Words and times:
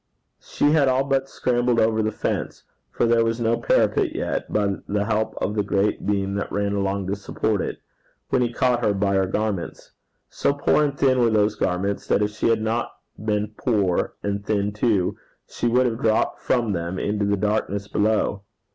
She 0.39 0.71
had 0.71 0.87
all 0.87 1.03
but 1.03 1.29
scrambled 1.29 1.79
over 1.79 2.01
the 2.01 2.11
fence 2.11 2.63
for 2.89 3.05
there 3.05 3.23
was 3.23 3.39
no 3.39 3.57
parapet 3.57 4.15
yet 4.15 4.51
by 4.51 4.77
the 4.87 5.05
help 5.05 5.35
of 5.39 5.53
the 5.53 5.61
great 5.61 6.07
beam 6.07 6.33
that 6.33 6.51
ran 6.51 6.73
along 6.73 7.05
to 7.05 7.15
support 7.15 7.61
it, 7.61 7.77
when 8.29 8.41
he 8.41 8.51
caught 8.51 8.83
her 8.83 8.95
by 8.95 9.13
her 9.13 9.27
garments. 9.27 9.91
So 10.27 10.55
poor 10.55 10.83
and 10.83 10.97
thin 10.97 11.19
were 11.19 11.29
those 11.29 11.53
garments, 11.53 12.07
that 12.07 12.23
if 12.23 12.31
she 12.31 12.49
had 12.49 12.63
not 12.63 12.89
been 13.23 13.53
poor 13.55 14.15
and 14.23 14.43
thin 14.43 14.73
too, 14.73 15.17
she 15.47 15.67
would 15.67 15.85
have 15.85 16.01
dropped 16.01 16.39
from 16.41 16.71
them 16.71 16.97
into 16.97 17.25
the 17.25 17.37
darkness 17.37 17.87
below. 17.87 18.41